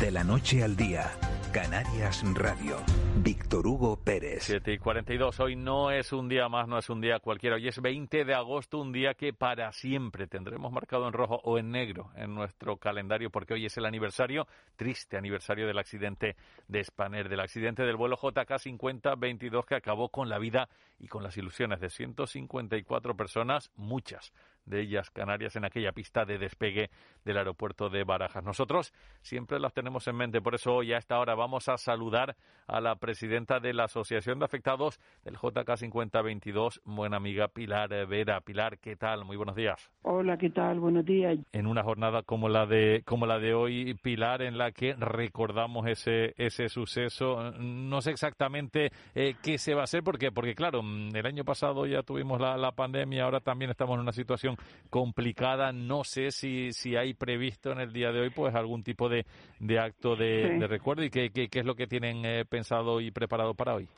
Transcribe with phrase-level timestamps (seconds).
[0.00, 1.10] De la noche al día,
[1.52, 2.76] Canarias Radio.
[3.16, 4.44] Víctor Hugo Pérez.
[4.44, 5.40] 7 y 42.
[5.40, 7.56] Hoy no es un día más, no es un día cualquiera.
[7.56, 11.58] Hoy es 20 de agosto, un día que para siempre tendremos marcado en rojo o
[11.58, 16.36] en negro en nuestro calendario, porque hoy es el aniversario, triste aniversario del accidente
[16.68, 20.68] de Spanair, del accidente del vuelo JK 5022 que acabó con la vida
[21.00, 24.32] y con las ilusiones de 154 personas, muchas
[24.68, 26.90] de ellas Canarias en aquella pista de despegue
[27.24, 28.44] del aeropuerto de Barajas.
[28.44, 28.92] Nosotros
[29.22, 32.36] siempre las tenemos en mente, por eso hoy a esta hora vamos a saludar
[32.66, 38.40] a la presidenta de la Asociación de Afectados del JK 5022, buena amiga Pilar Vera.
[38.40, 39.24] Pilar, ¿qué tal?
[39.24, 39.90] Muy buenos días.
[40.02, 40.78] Hola, ¿qué tal?
[40.80, 41.38] Buenos días.
[41.52, 45.86] En una jornada como la de como la de hoy, Pilar, en la que recordamos
[45.86, 50.80] ese ese suceso, no sé exactamente eh, qué se va a hacer porque porque claro,
[50.80, 54.57] el año pasado ya tuvimos la, la pandemia, ahora también estamos en una situación
[54.90, 55.72] complicada.
[55.72, 59.26] No sé si, si hay previsto en el día de hoy pues algún tipo de,
[59.60, 63.54] de acto de, recuerdo y qué, qué, es lo que tienen eh, pensado y preparado
[63.54, 63.88] para hoy.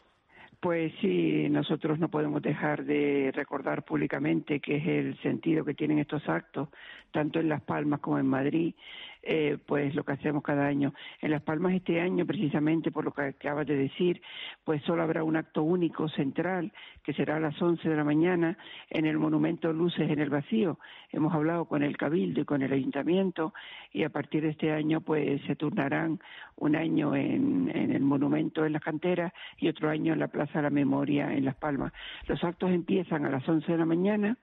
[0.60, 5.98] Pues sí, nosotros no podemos dejar de recordar públicamente que es el sentido que tienen
[5.98, 6.68] estos actos,
[7.12, 8.74] tanto en Las Palmas como en Madrid,
[9.22, 10.94] eh, pues lo que hacemos cada año.
[11.20, 14.22] En Las Palmas este año, precisamente por lo que acabas de decir,
[14.64, 18.56] pues solo habrá un acto único central, que será a las 11 de la mañana
[18.88, 20.78] en el monumento Luces en el Vacío.
[21.12, 23.52] Hemos hablado con el Cabildo y con el Ayuntamiento
[23.92, 26.18] y a partir de este año pues se turnarán
[26.56, 30.62] un año en, el monumento en las canteras y otro año en la Plaza de
[30.62, 31.92] la Memoria en Las Palmas.
[32.26, 34.36] Los actos empiezan a las 11 de la mañana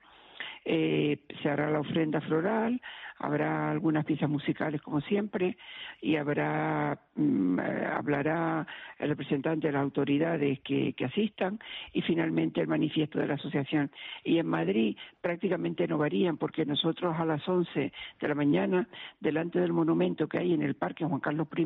[0.70, 2.82] eh, se hará la ofrenda floral,
[3.20, 5.58] habrá algunas piezas musicales como siempre
[6.02, 8.68] y habrá mm, eh, hablará
[9.00, 11.58] el representante de las autoridades que, asistan
[11.94, 13.90] y finalmente el manifiesto de la asociación.
[14.26, 18.88] Y en Madrid prácticamente no varían porque nosotros a las 11 de la mañana,
[19.22, 21.66] delante del monumento que hay en el Parque Juan Carlos I,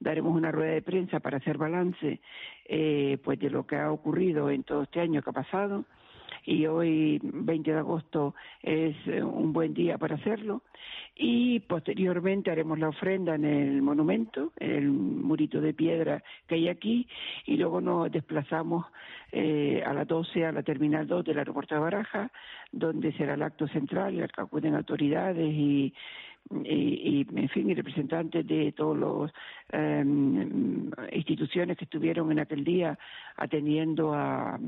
[0.00, 2.20] daremos una rueda de prensa para hacer balance
[2.64, 5.84] eh, pues de lo que ha ocurrido en todo este año que ha pasado
[6.44, 10.62] y hoy 20 de agosto es eh, un buen día para hacerlo.
[11.14, 16.68] Y posteriormente haremos la ofrenda en el monumento, en el murito de piedra que hay
[16.68, 17.06] aquí
[17.44, 18.86] y luego nos desplazamos
[19.32, 22.30] eh, a las 12 a la terminal 2 del aeropuerto de Baraja
[22.70, 25.92] donde será el acto central, el que acuden autoridades y
[26.64, 29.32] y, en fin, y representantes de todas las
[29.70, 32.98] em, instituciones que estuvieron en aquel día
[33.36, 34.58] atendiendo a,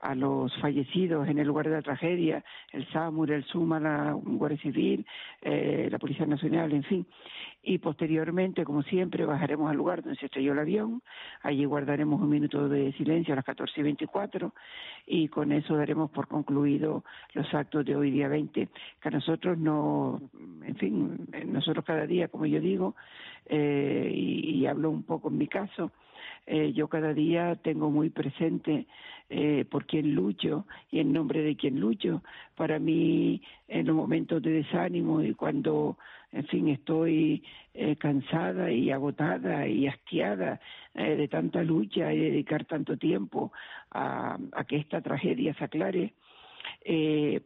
[0.00, 4.58] a los fallecidos en el lugar de la tragedia, el SAMUR, el SUMA, la Guardia
[4.58, 5.04] Civil,
[5.42, 7.06] eh, la Policía Nacional, en fin.
[7.62, 11.02] Y posteriormente, como siempre, bajaremos al lugar donde se estrelló el avión,
[11.42, 14.54] allí guardaremos un minuto de silencio a las 14 y 24
[15.06, 17.04] y con eso daremos por concluido
[17.34, 18.68] los actos de hoy día 20,
[19.00, 20.20] que a nosotros no,
[20.64, 22.94] en fin, nosotros cada día, como yo digo,
[23.46, 25.90] eh, y, hablo un poco en mi caso,
[26.48, 28.86] eh, yo cada día tengo muy presente
[29.28, 32.22] eh, por quién lucho y en nombre de quién lucho.
[32.56, 35.98] Para mí, en los momentos de desánimo y cuando,
[36.32, 37.42] en fin, estoy
[37.98, 40.60] cansada y agotada y hastiada
[40.94, 43.52] de tanta lucha y dedicar tanto tiempo
[43.92, 44.36] a
[44.66, 46.12] que esta tragedia se aclare,
[46.84, 47.40] eh,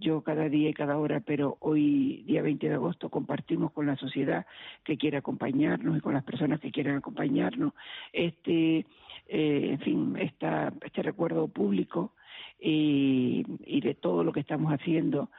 [0.00, 3.96] yo cada día y cada hora, pero hoy, día 20 de agosto, compartimos con la
[3.96, 4.46] sociedad
[4.84, 7.72] que quiere acompañarnos y con las personas que quieren acompañarnos
[8.12, 8.86] este,
[9.28, 12.12] eh, en fin, esta, este recuerdo público
[12.60, 15.30] y, y de todo lo que estamos haciendo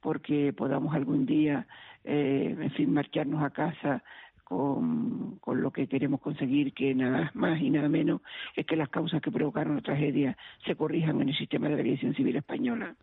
[0.00, 1.66] porque podamos algún día,
[2.04, 4.02] eh, en fin, marcharnos a casa
[4.44, 8.22] con, con, lo que queremos conseguir, que nada más y nada menos
[8.56, 11.80] es que las causas que provocaron la tragedia se corrijan en el sistema de la
[11.80, 12.94] aviación civil española.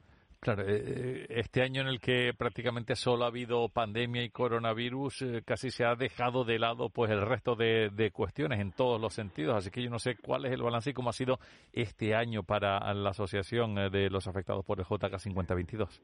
[0.46, 5.24] Claro, eh, eh, este año en el que prácticamente solo ha habido pandemia y coronavirus,
[5.24, 9.12] eh, casi se ha dejado de lado pues el resto de, cuestiones en todos los
[9.12, 9.56] sentidos.
[9.56, 11.40] Así que yo no sé cuál es el balance y cómo ha sido
[11.74, 16.00] este año para la Asociación de los Afectados por el JK 5022.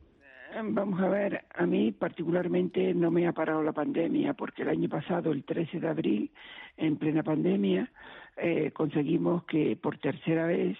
[0.63, 4.89] Vamos a ver, a mí particularmente no me ha parado la pandemia porque el año
[4.89, 6.31] pasado, el 13 de abril,
[6.77, 7.91] en plena pandemia,
[8.37, 10.79] eh, conseguimos que por tercera vez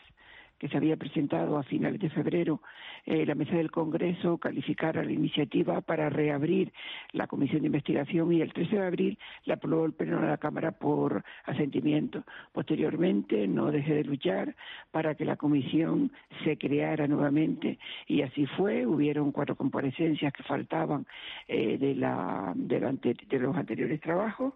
[0.62, 2.62] que se había presentado a finales de febrero,
[3.08, 6.72] eh, la mesa del Congreso calificara la iniciativa para reabrir
[7.14, 10.38] la comisión de investigación y el 13 de abril la aprobó el Pleno de la
[10.38, 12.24] Cámara por asentimiento.
[12.52, 14.56] Posteriormente no dejé de luchar
[14.92, 16.12] para que la comisión
[16.44, 18.86] se creara nuevamente y así fue.
[18.86, 21.08] Hubieron cuatro comparecencias que faltaban
[21.48, 24.54] eh, de, la, de los anteriores trabajos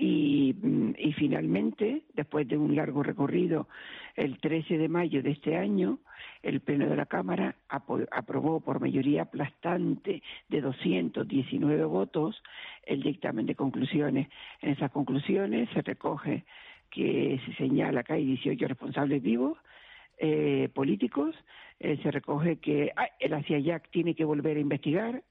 [0.00, 3.66] Y, mm, y finalmente, después de un largo recorrido,
[4.14, 5.98] el 13 de mayo de este año,
[6.42, 12.40] el Pleno de la Cámara aprobó por mayoría aplastante de 219 votos
[12.86, 14.28] el dictamen de conclusiones.
[14.62, 16.44] En esas conclusiones se recoge
[16.90, 19.58] que se señala que hay 18 responsables vivos
[20.18, 21.34] eh, políticos,
[21.80, 25.22] eh, se recoge que ah, el ACIAYAC tiene que volver a investigar,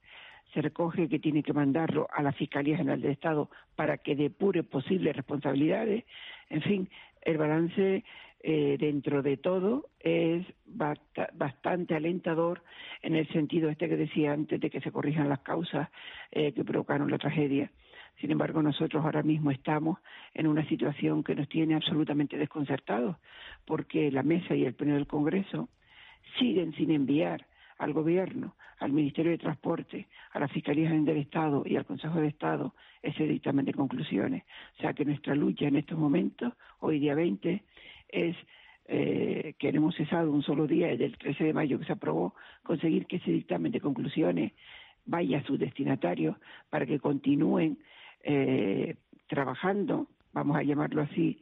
[0.52, 4.62] se recoge que tiene que mandarlo a la Fiscalía General del Estado para que depure
[4.62, 6.04] posibles responsabilidades.
[6.48, 6.88] En fin,
[7.22, 8.04] el balance
[8.40, 12.62] eh, dentro de todo es bastante alentador
[13.02, 15.88] en el sentido este que decía antes de que se corrijan las causas
[16.30, 17.70] eh, que provocaron la tragedia.
[18.20, 19.98] Sin embargo, nosotros ahora mismo estamos
[20.34, 23.16] en una situación que nos tiene absolutamente desconcertados,
[23.64, 25.68] porque la mesa y el pleno del Congreso
[26.38, 27.46] siguen sin enviar
[27.78, 32.20] al Gobierno, al Ministerio de Transporte, a la Fiscalía General del Estado y al Consejo
[32.20, 34.44] de Estado ese dictamen de conclusiones.
[34.76, 37.62] O sea que nuestra lucha en estos momentos, hoy día 20,
[38.08, 38.36] es
[38.86, 42.34] eh, que hemos cesado un solo día, desde el 13 de mayo que se aprobó,
[42.62, 44.52] conseguir que ese dictamen de conclusiones
[45.06, 46.36] vaya a sus destinatarios
[46.70, 47.78] para que continúen
[48.24, 48.96] eh,
[49.28, 51.40] trabajando, vamos a llamarlo así,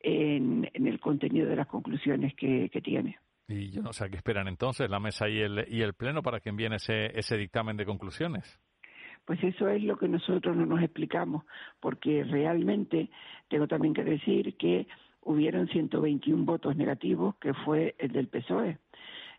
[0.00, 3.18] en, el contenido de las conclusiones que tiene.
[3.50, 6.38] Y yo no sé qué esperan entonces la mesa y el, y el pleno para
[6.38, 8.60] que envíen ese, ese dictamen de conclusiones.
[9.24, 11.44] Pues eso es lo que nosotros no nos explicamos,
[11.80, 13.10] porque realmente
[13.48, 14.86] tengo también que decir que
[15.22, 18.78] hubieron 121 votos negativos, que fue el del PSOE.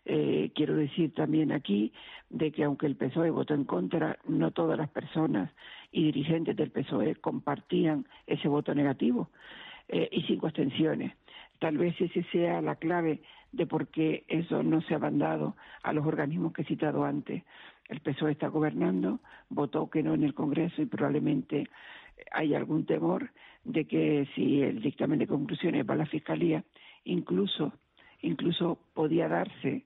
[0.04, 1.92] Eh, quiero decir también aquí
[2.28, 5.50] de que aunque el PSOE votó en contra, no todas las personas
[5.90, 9.30] y dirigentes del PSOE compartían ese voto negativo
[9.88, 11.14] eh, y cinco abstenciones.
[11.62, 13.20] Tal vez ese sea la clave
[13.52, 15.54] de por qué eso no se ha mandado
[15.84, 17.44] a los organismos que he citado antes.
[17.88, 21.68] El PSOE está gobernando, votó que no en el Congreso y probablemente
[22.32, 23.30] hay algún temor
[23.62, 26.64] de que si el dictamen de conclusiones va a la Fiscalía,
[27.04, 27.72] incluso,
[28.22, 29.84] incluso podía darse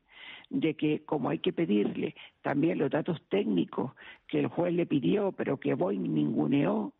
[0.48, 3.92] de que como hay que pedirle también los datos técnicos
[4.28, 6.94] que el juez le pidió, pero que Boeing ninguneó,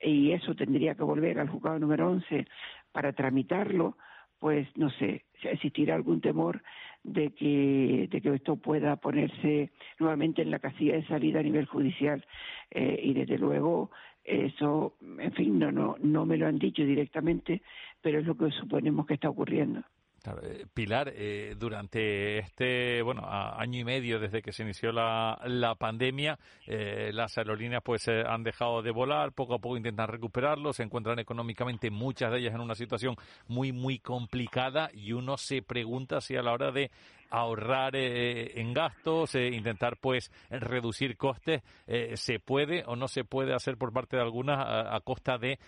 [0.00, 2.46] y eso tendría que volver al juzgado número 11
[2.92, 3.96] para tramitarlo,
[4.42, 6.64] pues no sé, existirá algún temor
[7.04, 11.66] de que, de que esto pueda ponerse nuevamente en la casilla de salida a nivel
[11.66, 12.26] judicial.
[12.72, 13.92] Eh, y desde luego,
[14.24, 17.62] eso, en fin, no, no, no me lo han dicho directamente,
[18.00, 19.84] pero es lo que suponemos que está ocurriendo.
[20.24, 25.74] Eh, Pilar, eh, durante este bueno año y medio desde que se inició la, la
[25.74, 30.84] pandemia, eh, las aerolíneas pues han dejado de volar, poco a poco intentan recuperarlo, se
[30.84, 33.16] encuentran económicamente muchas de ellas en una situación
[33.48, 36.90] muy muy complicada y uno se pregunta si a la hora de
[37.32, 43.24] ahorrar eh, en gastos, eh, intentar pues reducir costes, eh, se puede o no se
[43.24, 45.58] puede hacer por parte de algunas a, costa de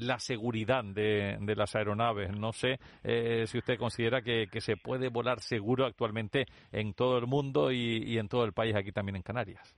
[0.00, 2.38] la seguridad de, las aeronaves.
[2.38, 2.78] No sé
[3.46, 8.28] si usted considera que, se puede volar seguro actualmente en todo el mundo y, en
[8.28, 9.76] todo el país, aquí también en Canarias.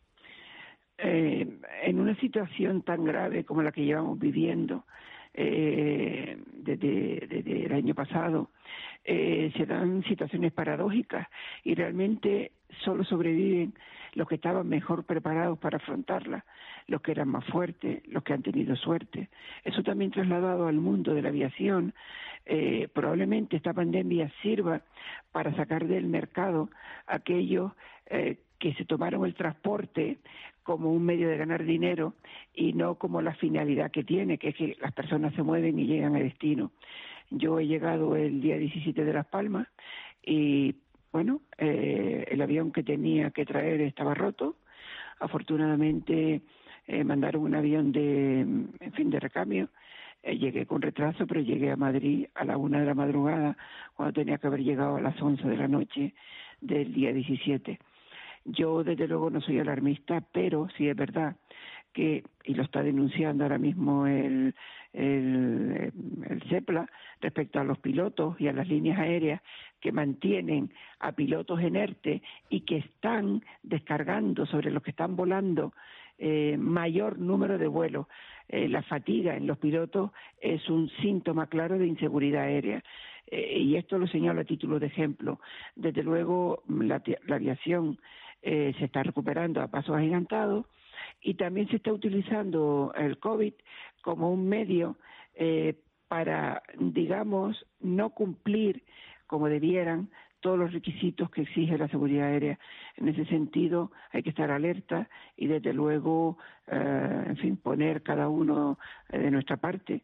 [0.98, 4.84] en una situación tan grave como la que llevamos viviendo,
[5.34, 8.50] eh, desde, el año pasado,
[9.04, 11.26] eh, se dan situaciones paradójicas
[11.64, 12.52] y realmente
[12.84, 13.74] solo sobreviven
[14.14, 16.44] los que estaban mejor preparados para afrontarla,
[16.86, 19.30] los que eran más fuertes, los que han tenido suerte.
[19.64, 21.94] Eso también trasladado al mundo de la aviación.
[22.44, 24.82] Eh, probablemente esta pandemia sirva
[25.30, 26.68] para sacar del mercado
[27.06, 27.72] aquellos
[28.06, 30.18] eh, que se tomaron el transporte
[30.62, 32.14] como un medio de ganar dinero
[32.54, 35.86] y no como la finalidad que tiene, que es que las personas se mueven y
[35.86, 36.70] llegan a destino.
[37.30, 39.66] Yo he llegado el día 17 de Las Palmas
[40.22, 40.76] y,
[41.12, 44.56] bueno, eh, el avión que tenía que traer estaba roto.
[45.18, 46.42] Afortunadamente
[46.86, 49.68] eh, mandaron un avión de, en fin, de recambio.
[50.22, 53.56] Eh, llegué con retraso, pero llegué a Madrid a la una de la madrugada,
[53.94, 56.14] cuando tenía que haber llegado a las once de la noche
[56.60, 57.78] del día 17
[58.44, 61.36] yo, desde luego, no soy alarmista, pero sí es verdad
[61.92, 64.54] que, y lo está denunciando ahora mismo el,
[64.92, 65.92] el,
[66.28, 66.88] el CEPLA
[67.20, 69.42] respecto a los pilotos y a las líneas aéreas
[69.80, 75.72] que mantienen a pilotos inertes y que están descargando sobre los que están volando
[76.18, 78.06] eh, mayor número de vuelos.
[78.48, 82.82] Eh, la fatiga en los pilotos es un síntoma claro de inseguridad aérea.
[83.26, 85.40] Eh, y esto lo señalo a título de ejemplo.
[85.74, 87.98] Desde luego, la, la aviación
[88.42, 90.66] eh, se está recuperando a pasos agigantados
[91.20, 93.54] y también se está utilizando el COVID
[94.02, 94.96] como un medio
[95.34, 95.74] eh,
[96.08, 98.82] para, digamos, no cumplir
[99.26, 100.10] como debieran
[100.42, 102.58] todos los requisitos que exige la seguridad aérea.
[102.96, 108.28] En ese sentido, hay que estar alerta y, desde luego, eh, en fin, poner cada
[108.28, 110.02] uno eh, de nuestra parte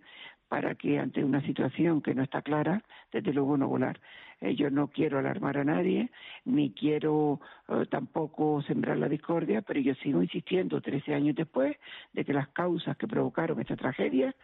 [0.48, 4.00] para que ante una situación que no está clara, desde luego no volar.
[4.40, 6.10] Eh, yo no quiero alarmar a nadie,
[6.44, 11.76] ni quiero eh, tampoco sembrar la discordia, pero yo sigo insistiendo, 13 años después,
[12.12, 14.34] de que las causas que provocaron esta tragedia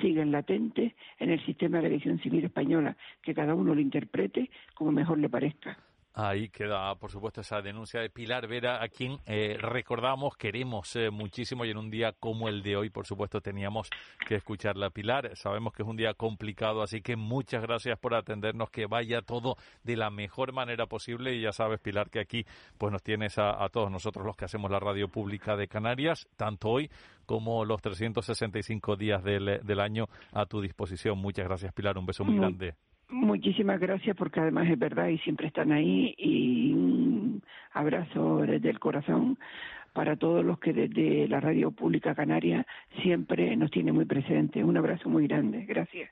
[0.00, 4.92] siguen latentes en el sistema de aviación civil española, que cada uno lo interprete como
[4.92, 5.76] mejor le parezca.
[6.12, 11.08] Ahí queda, por supuesto, esa denuncia de Pilar Vera, a quien eh, recordamos, queremos eh,
[11.08, 13.88] muchísimo y en un día como el de hoy, por supuesto, teníamos
[14.26, 14.90] que escucharla.
[14.90, 19.22] Pilar, sabemos que es un día complicado, así que muchas gracias por atendernos, que vaya
[19.22, 22.44] todo de la mejor manera posible y ya sabes, Pilar, que aquí
[22.76, 26.70] pues nos tienes a, todos nosotros los que hacemos la radio pública de Canarias, tanto
[26.70, 26.90] hoy
[27.24, 31.18] como los 365 días del, del año a tu disposición.
[31.18, 32.74] Muchas gracias, Pilar, un beso muy grande.
[33.10, 38.78] Muchísimas gracias porque además es verdad y siempre están ahí y un abrazo desde el
[38.78, 39.36] corazón
[39.92, 42.64] para todos los que desde la Radio Pública Canaria
[43.02, 44.62] siempre nos tiene muy presente.
[44.62, 45.64] Un abrazo muy grande.
[45.66, 46.10] Gracias.